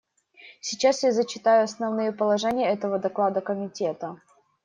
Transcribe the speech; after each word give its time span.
Сейчас 0.61 1.03
я 1.03 1.11
зачитаю 1.11 1.63
основные 1.63 2.11
положения 2.11 2.67
этого 2.67 2.97
доклада 2.97 3.39
Комитета. 3.39 4.19